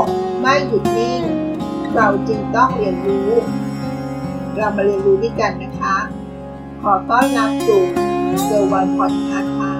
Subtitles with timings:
[0.00, 0.02] ก
[0.40, 1.22] ไม่หยุดนิ่ง
[1.94, 3.30] เราจึงต้องเรียนรู้
[4.56, 5.96] เรามาเรียนรู้ด้วยกันนะคะ
[6.82, 7.82] ขอต้อนรับสู่
[8.44, 9.72] เซอร์วันพอดคาส์ค่ะ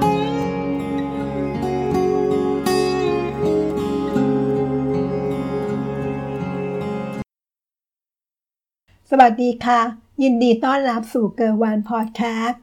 [9.11, 9.80] สวัสดีค่ะ
[10.23, 12.62] ยินดีต้อนรับสู่เกอร์วันพอดแคสต์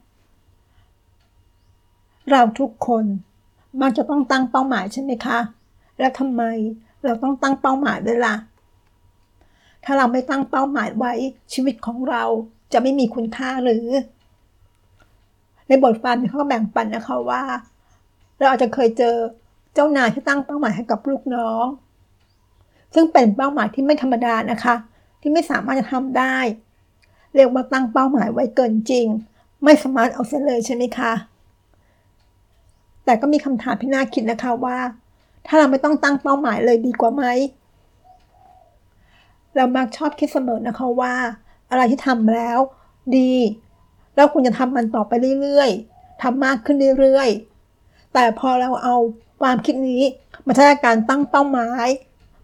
[2.30, 3.06] เราทุกคน
[3.82, 5.40] มักจะต้องตั้งเป้าหมายใช่ไหมคะ
[5.98, 6.44] แล้วทำไม
[7.04, 8.36] เราต้องตั้งเป้าหมายด้วยล่ะ
[9.86, 11.14] ถ้าเราไม่ตั้งเป้าหมายไว้
[11.54, 12.24] ชีวิตของเรา
[12.74, 13.88] จะไม่มีคุณค่าหรือ
[15.68, 17.44] ในบทความเขาก็แบ่งปันนะคะว่า
[18.38, 19.16] เราอาจจะเคยเจอ
[19.74, 21.66] เจ้านายที่ตั้งเป้าหมายให้กับลูกน้อง
[22.94, 24.76] ซึ่งเป็นเป้าหมายที่ไม่ธรรมดานะคะ
[25.22, 26.38] ที่ไม่สามารถจะทำได้
[27.36, 29.08] เรียกว่าตั้งเป้าหมายไว้เกินจริง
[29.64, 31.14] ไม่สามารถเอาเสียเลยใช่ไหมคะ
[33.06, 34.78] แต่ก็มีคำถามที่น่าคิดนะคะว่า
[35.46, 37.24] ถ้าเราไม่ต้องตั้งเป้าหมายเลยดีกว่าไหม
[39.56, 41.14] เรามักชอบคิดเสมอนะคะว่า
[41.70, 42.60] อะไรที่ทำแล้ว
[43.18, 43.34] ดี
[44.16, 45.12] แล้วคุณจะทำมันต่อไป
[45.42, 48.96] เรื่อยๆทำมากขึ้นเรื่อยๆ แต่พอเราเอา
[49.42, 50.04] ความคิดนี้
[50.46, 51.88] มาใช้การตั้งเป้าหมาย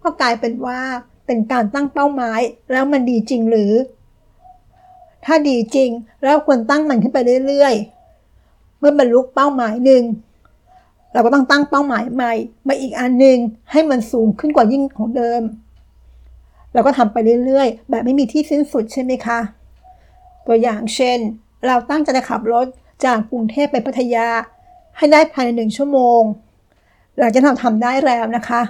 [0.04, 0.80] ก็กลายเป็นว่า
[1.26, 2.39] เป็นการตั้งเป้าหมาย
[2.72, 3.73] แล้วมันดีจริงหรือ
[5.26, 5.89] ถ้าดีจริง
[6.23, 10.04] แล้วควรตั้งมันขึ้นไปเรื่อยๆ เมื่อบรรลุเป้าหมายหนึ่ง
[11.13, 12.33] เราก็ต้องตั้งเป้าหมายใหม่
[12.67, 13.38] มาอีกอันหนึ่ง
[13.72, 15.41] ให้มันสูงขึ้นกว่ายิ่งของเดิม
[16.73, 19.39] เราก็ทำไปเรื่อยๆ แบบไม่มีที่สิ้นสุดใช่ไหมคะ
[20.47, 21.19] ตัวอย่างเช่น
[21.67, 22.67] เราตั้งใจจะขับรถ
[23.05, 24.27] จากกรุงเทพไปพัทยา
[24.97, 26.22] ให้ได้ภายในหนึ่งชั่วโมง
[27.19, 28.61] เราจะทำทำได้แล้วนะคะ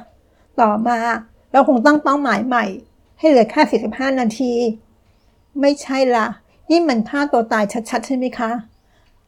[0.61, 0.99] ต่อมา
[1.51, 2.65] เราคงตั้งเป้าหมายใหม่
[3.19, 4.53] ให้เหลือแค่45 นาที
[5.61, 6.25] ไม่ใช่ละ
[6.69, 8.51] นี่มันฆ่าตัวตายชัดๆ ใช่ไหมคะ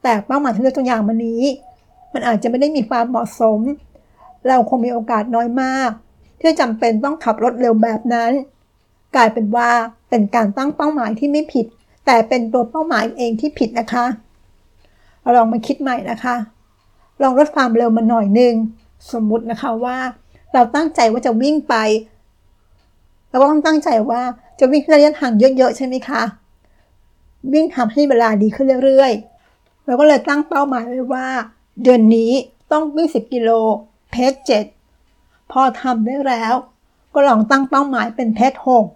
[0.02, 1.42] แต่เป้าหมายที่เลือกตัวอย่างมานี้
[2.12, 3.60] มันอาจจะไม่ได้มีความเหมาะสม
[4.48, 5.90] เราคงมีโอกาสน้อยมาก
[6.40, 8.32] ที่จำเป็นต้องขับรถเร็วแบบนั้น
[9.16, 9.70] กลายเป็นว่า
[10.08, 11.66] เป็นการตั้งเป้าหมายที่ไม่ผิด
[12.06, 14.06] แต่เป็นตัวเป้าหมายเองที่ผิดนะคะ
[15.22, 16.36] เราลองมาคิดใหม่นะคะ
[17.22, 18.54] ลองลดความเร็วมาหน่อยนึง
[19.12, 19.98] สมมุตินะคะว่า
[20.54, 21.74] เราตั้งใจว่าจะวิ่งไป
[23.28, 24.22] เราก็ต้องตั้งใจว่า
[24.60, 26.22] จะวิ่งระยะทางเยอะๆใช่ไหมคะ
[27.52, 31.28] วิ่งทำให้เวลาดีขึ้นเรื่อยๆเราก็เลยตั้งเป้าหมายไว้ว่า
[31.82, 32.32] เดือนนี้
[32.72, 33.50] ต้องวิ่ง10 กิโล
[34.10, 34.64] เพจเจ็ด
[35.52, 36.54] พอทำได้แล้ว
[37.14, 38.86] ก็ลองตั้งเป้าหมายเป็นเพจหก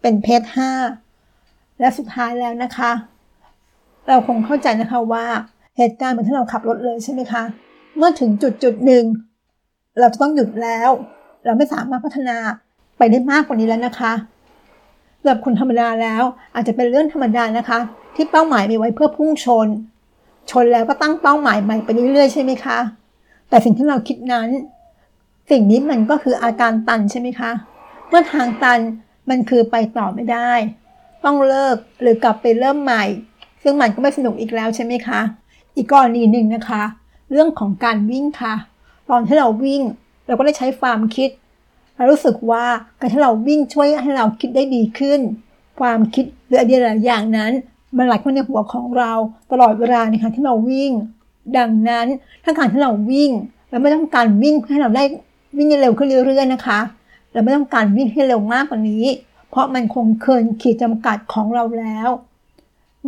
[0.00, 0.72] เป็นเพจห้า
[1.80, 2.92] และสุดท้ายแล้วนะคะ
[4.08, 5.26] เราคงเข้าใจนะคะว่า
[5.76, 7.42] เหตุการณ์เหมือนที่เราขับรถเลยใช่ไหมคะ
[7.96, 9.04] เมื่อถึงจุดจุดหนึ่ง
[9.98, 10.90] เราจะต้องหยุดแล้ว
[11.44, 12.36] เราไม่สามารถพัฒนา
[12.98, 14.12] ไปได้มากกว่านี้แล้วนะคะ
[15.18, 16.22] สำหรับคนธรรมดาแล้ว
[16.54, 17.78] อาจจะเป็นเรื่องธรรมดานะคะ
[18.16, 19.66] ที่เป้าหมายมีไว้เพื่อพุ่งชน
[20.50, 22.78] ชนแล้วก็ตั้งเป้าหมายใหม่ไปเรื่อยๆใช่ไหมคะ
[23.48, 24.48] แต่สิ่งที่เราคิดนั้น
[25.50, 27.50] สิ่งนี้มันก็คืออาการตันใช่ไหมคะ
[28.08, 28.80] เมื่อทางตัน
[29.30, 30.52] มันคือไปต่อไม่ได้
[31.24, 33.04] ต้องเลิกหรือกลับไปเริ่มใหม่
[33.62, 35.20] ซึ่งมันก็ไม่สนุกอีกแล้วใช่ไหมคะ
[35.76, 36.82] อีกกรณีหนึ่งนะคะ
[37.30, 38.54] เรื่องของการวิ่งค่ะ
[39.10, 39.82] ตอนที่เราวิ่ง
[40.26, 41.30] เราก็ได้ใช้ความคิด
[41.96, 42.64] เรารู้สึกว่า
[42.98, 45.20] การที่เราวิ่งช่วยให้เราคิดได้ดีขึ้น
[45.80, 47.52] ความคิดหรือไอเดียหลายอย่างนั้น
[47.96, 49.12] มันไหลเข้าในหัวของเรา
[49.52, 50.92] ตลอดเวลาในการที่เราวิ่ง
[51.56, 52.06] ดังนั้น
[52.44, 53.30] ถ้าการที่เราวิ่ง
[53.70, 55.04] เราไม่ต้องการวิ่งให้เราได้
[55.56, 56.80] วิ่งเร็วขึ้นเรื่อยๆนะคะ
[57.32, 59.04] เราไม่ต้องการวิ่งให้เร็วมากกว่านี้
[59.50, 62.08] เพราะมันคงเกินขีดจำกัดของเราแล้ว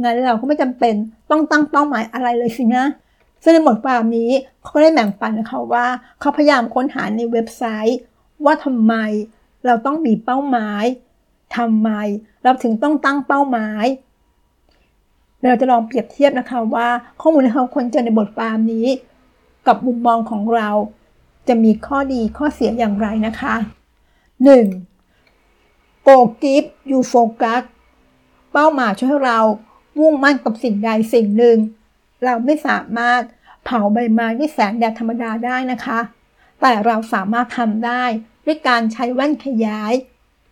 [0.02, 0.94] งั้นเราก็ไม่จำเป็น
[1.30, 2.84] ต้องตั้งเป้าหมายอะไรเลยสินะ
[3.42, 5.86] ซึ่งในบทความนี้เขาก็ได้แบ่งปันนะคะว่า
[6.20, 7.98] เขาพยายามค้นหาในเว็บไซต์
[8.44, 8.94] ว่าทำไม
[9.66, 10.84] เราต้องมีเป้าหมาย
[11.56, 11.90] ทำไม
[12.42, 13.84] เราถึงต้องตั้งเป้าหมาย
[15.50, 16.88] เราจะลองเปรียบเทียบนะคะว่า
[17.20, 18.86] ข้อมูลที่เราควรเจอในบทความนี้
[19.66, 20.68] กับมุมมองของเรา
[21.48, 23.54] จะมีข้อดีข้อเสียอย่างไรนะคะ
[25.20, 26.06] 1.
[26.06, 27.62] Go Give You Focus
[28.52, 29.38] เป้าหมายช่วยให้เรา
[29.98, 31.56] มุ่งมั่นกับสิ่งใดสิ่งหนึ่ง
[32.24, 33.22] เราไม่สามารถ
[33.64, 36.00] เผาใบไม้ด้วยแสงแดดธรรมดาได้นะคะ
[36.60, 38.04] แต่เราสามารถทำได้
[38.46, 39.92] ด้วยการใช้แว่นขยาย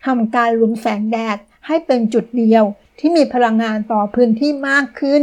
[0.06, 1.36] ทำการรวมแสงแดด
[1.66, 2.64] ให้เป็นจุดเดียว
[3.00, 5.22] ที่มีพลังงานต่อพื้นที่มากขึ้น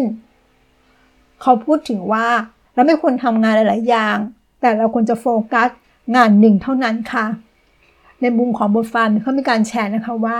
[1.41, 2.27] เขาพูดถึงว่า
[2.73, 4.17] เราไม่ควรทำงานหลาย ๆ อย่าง
[4.61, 5.69] แต่เราควรจะโฟกัส
[6.15, 7.25] งานหนึ่งเท่านั้นค่ะ
[8.21, 10.39] ในมุมของบทความเขามีการแชร์นะคะว่า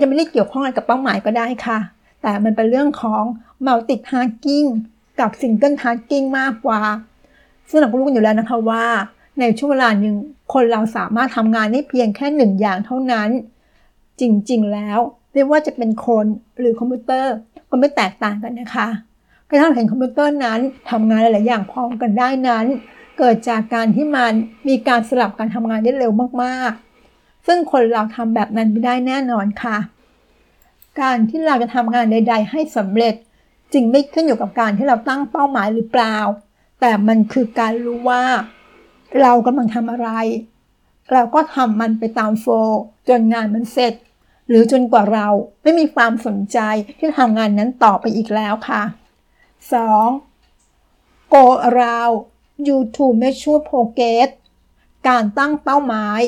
[0.00, 1.78] จะไม่ได้เกี่ยวข้องอะไรกับเป้าหมายก็ได้ค่ะ
[2.22, 3.22] แต่มันเป็นเรื่องของ
[3.66, 4.66] multi tasking
[5.20, 6.80] กับ single tasking มากกว่า
[7.68, 8.84] ซึ่งเราก็รู้กันอยู่แล้วนะคะว่า
[9.40, 10.16] ในช่วงเวลาหนึ่ง
[10.52, 13.28] คนเราสามารถทำงานได้เพียงแค่หนึ่งอย่างเท่านั้น
[14.20, 15.00] จริง ๆ แล้ว
[15.32, 16.26] ไม่ว่าจะเป็นคน
[16.58, 17.34] หรือคอมพิวเตอร์
[17.70, 18.88] ก็ไม่แตกต่างกันนะคะ
[19.48, 20.60] กระทั่งเห็นคอมพิวเตอร์นั้น
[20.90, 22.66] ทำงานหลาย ๆ อย่างพร้อมกันได้นั้น
[23.18, 24.32] เกิดจากการที่มัน
[24.68, 26.72] มีการสลับการทำงานได้เร็วมาก
[27.10, 29.78] ๆ ซึ่งคนเราทำแบบนั้นไม่ได้แน่นอนค่ะ
[31.00, 33.14] การที่เราจะทำงานใด ๆ ให้สำเร็จ
[33.72, 36.16] จึงไม่ขึ้นอยู่กับการที่เราตั้งเป้าหมายหรือเปล่า
[36.80, 38.24] แต่มันคือการรู้ว่า
[39.20, 40.10] เรากำลังทำอะไร
[41.12, 43.94] เราก็ทำมันไปตามโฟล์จนงานมันเสร็จ
[44.48, 45.28] หรือจนกว่าเรา
[45.62, 46.58] ไม่มีความสนใจ
[46.98, 48.82] ที่ทำงานนั้นต่อไปอีกแล้วค่ะ
[49.72, 51.32] 2.
[51.32, 52.16] Go around
[52.66, 54.28] you to measure progress
[55.08, 56.20] การตั้งเป้าหมาย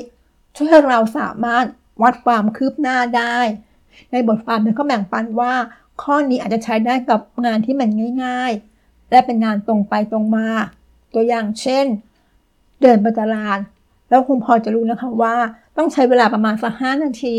[0.56, 1.64] ช่วยให้เราสามารถ
[2.02, 3.38] วัดความคืบหน้าได้
[4.10, 5.54] ในบทความนี้ก็แบ่งปันว่า
[6.02, 7.88] ข้อนี้อาจจะใช้ได้กับงานที่มัน
[8.24, 8.52] ง่าย
[8.82, 10.48] ๆ และเป็นงานตรงไปตรงมา
[11.14, 11.86] ตัวอย่างเช่น
[12.82, 13.58] เดินไปตลาด
[14.08, 15.36] แล้วคงพอจะรู้นะคะว่า
[15.76, 17.38] ต้องใช้เวลาประมาณสักห้านาที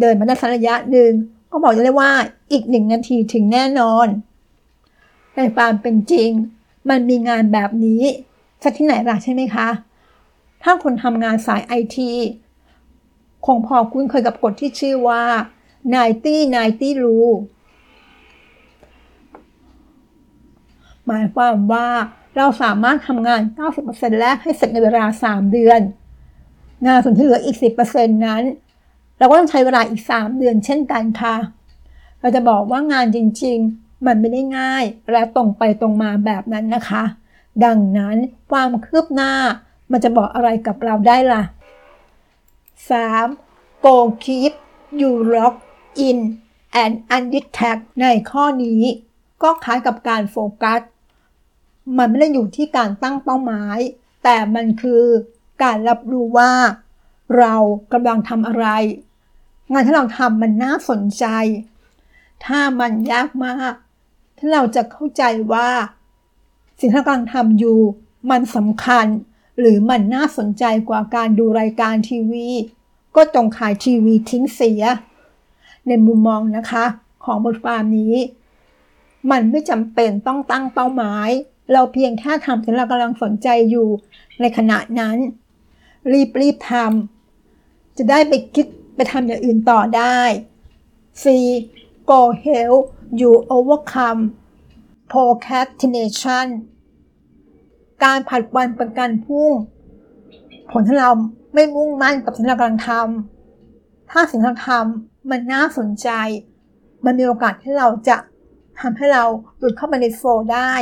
[0.00, 1.12] เดินมาได้สักระยะหนึ่ง
[1.50, 2.12] ก็บอกได้ว่า
[2.52, 4.06] อีกหนึ่งนาทีถึงแน่นอน
[5.36, 6.30] ในความเป็นจริง
[6.90, 8.02] มันมีงานแบบนี้
[8.62, 9.68] สักที่ไหนล่ะใช่ไหมคะ
[10.62, 12.12] ถ้าคนทำงานสายไอที
[13.46, 15.22] คงพอคุ้นเคยกับกฎที่ชื่อว่า
[16.04, 17.36] 90 90 rule
[21.06, 21.88] หมายความว่า
[22.36, 23.40] เราสามารถทำงาน
[23.80, 25.80] 90%แรกให้เสร็จในเวลา 3 เดือน
[26.86, 27.56] งานส่วนที่เหลืออีก
[27.86, 28.42] 10%นั้น
[29.24, 31.36] เราก็ต้องใช้เวลาอีก 3 เดือนเช่นกันค่ะ
[32.20, 37.04] เราจะบอกว่างานจริง ๆ มันไม่ได้ง่าย และตรงไปตรงมาแบบนั้นนะคะ
[37.64, 38.16] ดังนั้น
[38.50, 39.32] ความคืบหน้า
[39.90, 41.42] มันจะบอกอะไรกับเราได้ล่ะ
[43.02, 43.84] 3.
[43.84, 44.52] Go keep
[45.00, 45.54] you lock
[46.08, 46.18] in
[46.82, 48.82] and undetect ในข้อนี้
[49.42, 50.80] ก็คล้ายกับการโฟกัส
[51.98, 53.78] มันไม่ได้อยู่ที่การตั้งเป้าหมาย
[54.24, 55.04] แต่มันคือ
[55.62, 56.52] การรับรู้ว่า
[57.38, 57.54] เรา
[57.92, 58.66] กำลังทำอะไร
[59.70, 61.26] งานที่เราทำมันน่าสนใจ
[62.44, 63.72] ถ้ามันยากมาก
[64.38, 65.22] ถ้าเราจะเข้าใจ
[65.52, 65.68] ว่า
[66.78, 67.78] สิ่งที่เรากำลังทำอยู่
[68.30, 69.06] มันสำคัญ
[69.58, 72.48] หรือมันน่าสนใจกว่าการดูรายการทีวี
[73.16, 74.82] ก็จงขายทีวีทิ้งเสีย
[75.86, 76.84] ในมุมมองนะคะ
[77.24, 78.14] ของบทความนี้
[79.30, 81.28] มันไม่จำเป็นต้องตั้งเป้าหมาย
[81.72, 83.88] เราเพียงแค่ทำที่เรากำลังสนใจอยู่
[84.40, 85.16] ในขณะนั้น
[86.12, 90.20] รีบรีบทำจะได้ไปคิด ไปทำอย่างอื่นต่อได้
[91.22, 91.24] C
[92.10, 92.82] go help
[93.20, 94.20] you overcome
[95.10, 96.46] procrastination
[98.04, 99.52] การผัดวันประกันพรุ่ง
[100.70, 101.10] ผลที่เรา
[101.54, 106.08] ไม่มุ่งมั่นกับสิ่งที่เรากำลังทำถ้าสิ่งที่เราทำมันน่าสนใจ
[107.04, 108.16] มันมีโอกาสที่เราจะ
[108.80, 109.24] ทำให้เรา
[109.58, 110.72] หลุดเข้ามาในโฟลได้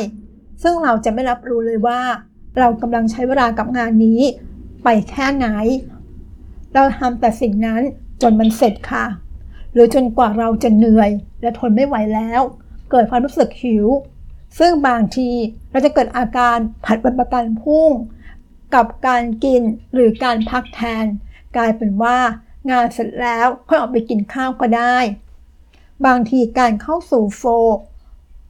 [0.62, 2.00] ซึ่งเราจะไม่รับรู้เลยว่า
[2.58, 4.20] เรากำลังใช้เวลากับงานนี้
[4.84, 5.48] ไปแค่ไหน
[6.74, 7.82] เราทำแต่สิ่งนั้น
[8.22, 9.06] จนมันเสร็จค่ะ
[9.72, 11.10] หรือจนกว่าเราจะเหนื่อย
[11.40, 12.42] และทนไม่ไหวแล้ว
[12.90, 13.86] เกิดความรู้สึกหิว
[14.58, 15.30] ซึ่งบางที
[15.70, 17.90] เราจะเกิดอาการผัดวันประกันพุ่ง
[18.74, 19.62] กับการกิน
[19.94, 21.04] หรือการพักแทน
[21.56, 22.18] กลายเป็นว่า
[22.70, 24.96] งานเสร็จแล้วค่อยออกไปกินข้าวก็ได้
[26.06, 27.42] บางทีการเข้าสู่โฟ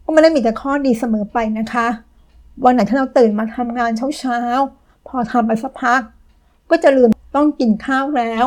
[0.05, 1.89] ก็ไม่ได้มีแต่ข้อดีเสมอไปนะคะ
[2.65, 6.01] วันไหนที่เราตื่นมาทำงานเช้าๆ พอทำไปสักพัก
[6.71, 8.45] ก็จะลืมต้องกินข้าวแล้ว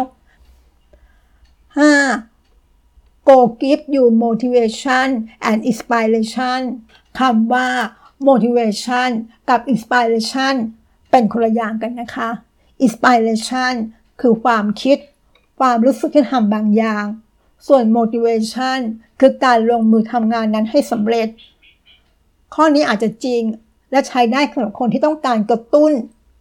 [1.76, 3.26] 5.
[3.28, 5.08] Go give you motivation
[5.50, 6.60] and inspiration
[7.20, 7.70] คำว่า
[8.28, 9.10] motivation
[9.50, 10.56] กับ inspiration
[11.12, 12.30] เป็นคนละอย่างกันนะคะ
[12.86, 13.74] inspiration
[14.22, 14.98] คือความคิด
[15.60, 17.06] ความรู้สึกที่ทำบางอย่าง
[17.68, 18.80] ส่วน motivation
[19.20, 21.28] คือการลงมือทำงานนั้นให้สำเร็จ
[22.54, 23.42] ข้อนี้อาจจะจริง
[23.92, 25.92] และใช้ได้สำหรับคนที่ต้องการกระตุ้น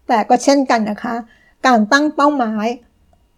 [0.08, 1.14] แต่ก็เช่นกันนะคะ
[1.66, 2.66] การตั้งเป้าหมาย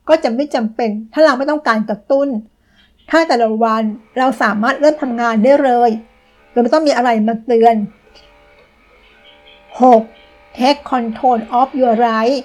[0.08, 2.28] ก็จะไม่จำเป็น ถ้าเราไม่ต้องการกระตุ้น
[3.10, 3.82] ถ้าแต่ละวัน
[4.18, 5.90] เราสามารถเริ่มทำงานได้เลย
[6.50, 7.76] โดยไม่ต้องมีอะไรมาเตือน
[9.96, 10.56] 6.
[10.58, 12.38] Take control of your life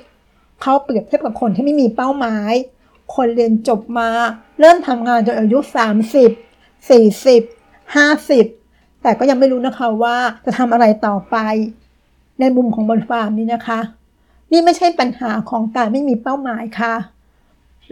[0.61, 2.53] เขาเปรียบเทียบกับคนที่ไม่มีเป้าหมาย
[3.15, 4.09] คนเรียนจบมา
[4.59, 5.59] เริ่มทำงานจนอายุ
[6.25, 11.37] 30 40 50 แต่ก็ยังไม่รู้นะคะว่าจะทำอะไรต่อไป
[12.39, 13.79] ในมุมของบนฟาร์มนี้นะคะ
[14.51, 16.95] นี่ไม่ใช่ปัญหาของการไม่มีเป้าหมายค่ะ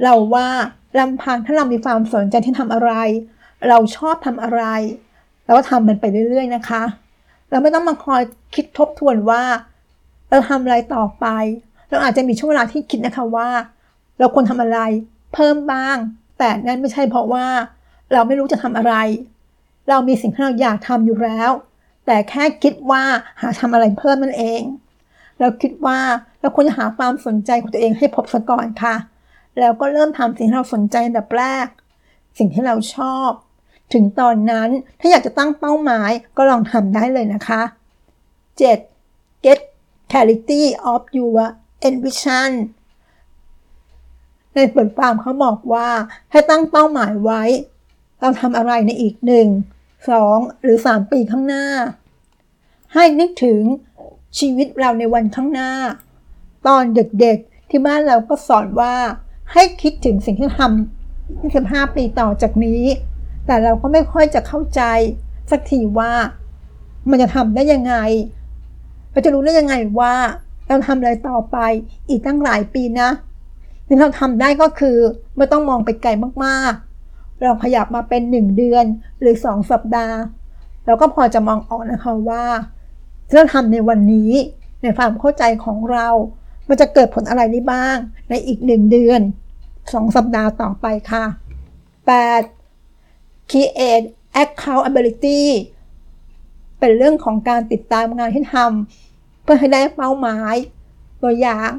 [0.03, 0.47] เราว่า
[0.99, 2.91] ลำพังถ้าเรามีความสนใจที่ทำอะไร
[3.67, 4.61] เราชอบทำอะไร
[5.45, 6.83] เราก็ทำมันไปเรื่อย ๆ นะคะ
[7.49, 8.21] เราไม่ต้องมาคอย
[8.55, 9.43] คิดทบทวนว่า
[10.29, 11.25] เราทำอะไรต่อไป
[11.89, 13.49] เราอาจจะมีช่วงเวลาที่คิดนะคะว่า
[14.19, 14.79] เราควรทำอะไร
[15.33, 15.97] เพิ่มบ้าง
[16.37, 17.47] แต่นั่นไม่ใช่เพราะว่า
[18.13, 18.93] เราไม่รู้จะทำอะไร
[19.89, 21.51] เรามีสิ่งที่เราอยากทำอยู่แล้ว
[22.05, 23.03] แต่แค่คิดว่า
[23.41, 24.61] หาทำอะไรเพิ่มนั่นเอง
[25.39, 25.99] เราคิดว่า
[26.41, 28.95] เราควรจะหาความสนใจของตัวเองให้พบซะก่อนค่ะ
[29.59, 31.67] แล้วก็เริ่มทำสิ่งที่เราสนใจอันดับแรก
[32.37, 33.29] สิ่งที่เราชอบ
[33.93, 37.61] ถึงตอนนั้นถ้าอยากจะตั้งเป้าหมายก็ลองทำได้เลยนะคะ
[38.57, 39.45] 7.
[39.45, 39.59] get
[40.11, 41.41] clarity of your
[41.89, 42.49] ambition
[44.53, 45.89] ในในบทความเขาบอกว่า
[46.31, 47.43] ให้ตั้งเป้าหมายไว้
[48.19, 49.47] เราทำอะไรในอีกหนึ่ง
[50.09, 51.65] สองหรือสามปีข้างหน้า
[52.93, 53.61] ให้นึกถึง
[54.39, 55.71] ชีวิตเราในวันข้างหน้า
[56.67, 58.95] ตอนเด็กๆที่บ้านเราก็สอนว่า
[59.53, 62.83] ให้คิดถึงสิ่งที่ทำ25ปีต่อจากนี้
[63.45, 64.81] แต่เราก็ไม่ค่อยจะเข้าใจ
[65.51, 66.11] สักทีว่า
[67.09, 67.95] มันจะทำได้ยังไง
[69.11, 70.15] เราจะรู้ได้ยังไงว่า
[70.67, 71.57] เราทำอะไรต่อไป
[72.09, 73.09] อีกตั้งหลายปีนะ
[73.87, 74.97] สิ่งที่เราทำได้ก็คือ
[75.37, 76.09] ไม่ต้องมองไปไกล
[76.45, 78.85] มากๆ เราขยับมาเป็น 1 เดือน
[79.19, 80.17] หรือ 2 สัปดาห์
[80.85, 82.45] เราก็พอจะมองออกนะคะว่า
[83.27, 84.31] ที่เราทำในวันนี้
[84.81, 86.07] ในความเข้าใจของเรา
[86.69, 87.97] มันจะเกิดผลอะไรได้บ้าง
[88.29, 89.21] ในอีก 1 เดือน
[89.67, 91.25] 2 สัปดาห์ต่อไปค่ะ
[92.17, 93.49] 8.
[93.51, 94.07] create
[94.41, 95.43] accountability
[96.79, 100.55] เป็นเรื่องของการติดตามงานที่ทำเพื่อให้ได้เป้าหมาย
[101.21, 101.69] ตัวอย่าง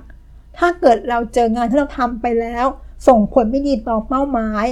[0.58, 2.66] ถ้าเกิดเราเจองานที่เราทำไปแล้ว
[3.08, 4.64] ส่งผลไม่ดีต่อเป้าหมาย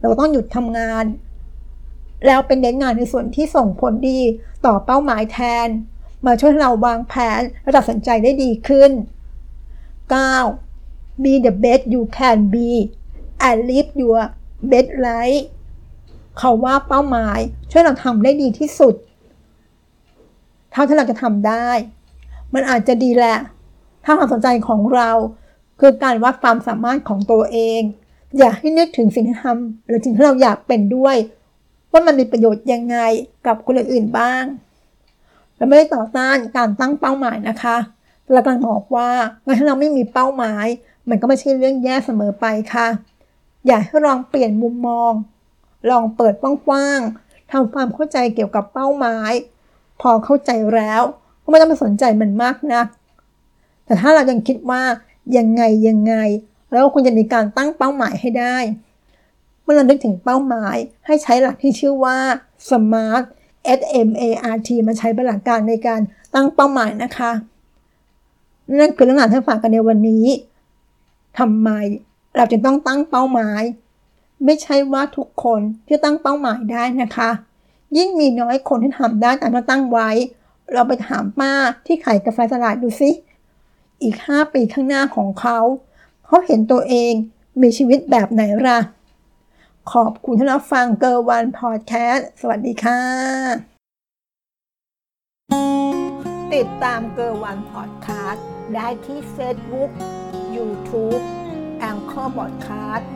[0.00, 1.04] เราต้องหยุดทำงาน
[2.26, 4.20] แล้วเป็นเน้นงานในส่วนที่ส่งผลดี
[4.66, 5.68] ต่อเป้าหมายแทน
[6.26, 8.90] มาช่วยเราวางแผนและตัดสินใจได้ดีขึ้น
[10.08, 10.64] 9.
[11.24, 12.70] be the best you can be
[13.46, 14.20] and live your
[14.70, 15.42] best life
[16.38, 17.38] เขาว่าเป้าหมาย
[17.70, 18.94] ช่วยเราทำได้ดีที่สุด
[20.72, 21.68] เท่าที่เราจะทำได้
[22.54, 23.38] มันอาจจะดีแหละ
[24.04, 25.10] ถ้าความสนใจของเรา
[25.80, 27.80] คือการวัดความสามารถของตัวเอง
[28.38, 31.16] อยากให้นึกถึงสิ่งที่ทำหรือสิ่งที่เราอยากเป็นด้วย
[31.92, 32.98] ว่ามันมีประโยชน์ยังไง
[33.46, 34.44] กับคนอื่นๆบ้าง
[35.56, 37.76] เราไม่ได้ต่อต้านการตั้งเป้าหมายนะคะ
[38.32, 39.10] เรากำลังบอกว่า
[39.42, 40.66] เมื่เราไม่มีเป้าหมาย
[41.08, 42.88] มันก็ไม่ใช่เรื่องแย่เสมอไปค่ะ
[43.66, 45.12] อยากให้ลองเปลี่ยนมุมมอง
[45.90, 49.32] ลองเปิดกว้างๆทำความเข้าใจเกี่ยวกับเป้าหมาย
[50.00, 51.02] พอเข้าใจแล้ว
[51.42, 52.86] ก็ไม่ต้องไปสนใจมันมากนะัก
[53.84, 54.82] แต่ถ้าเรายังคิดว่า
[55.36, 56.14] ยังไงยังไง
[56.70, 58.56] แล้วควรจะมีการตั้งเป้าหมายให้ได้
[59.62, 60.76] เมื่อเรานึกถึงเป้าหมาย
[61.06, 62.18] ให้ใช้หลักที่ชื่อว่า
[62.68, 63.22] SMART
[63.78, 64.22] S M A
[64.54, 66.00] R T มาใช้เป็นหลักการในการ
[66.34, 67.32] ตั้งเป้าหมายนะคะ
[68.80, 70.26] นั่นคือเรื่องราวที่ฝากกันในวันนี้
[71.38, 71.70] ทำไม
[72.36, 73.62] เราจึงต้องตั้งเป้าหมาย
[74.44, 77.30] ไม่ใช่ว่าทุกคนที่ตั้งเป้าหมายได้นะคะ
[77.96, 80.10] ยิ่งมีน้อยคนที่ทำได้ตามที่ตั้งไว้
[80.72, 81.52] เราไปถามป้า
[81.86, 83.10] ที่ขายกาแฟตลาดดูสิ
[84.02, 85.58] อีก 5 ปีข้างหน้าของเขา
[86.26, 87.12] เขาเห็นตัวเอง
[87.60, 88.78] มีชีวิตแบบไหนล่ะ
[89.92, 93.00] ขอบคุณที่รับฟังเกอร์วันพอดแคสต์สวัสดีค่ะ
[96.54, 99.90] ติดตามเกอร์วันพอดแคสต์ ได้ที่ Facebook
[100.56, 101.22] YouTube
[101.78, 103.10] แองเกอร์บอดคาสต์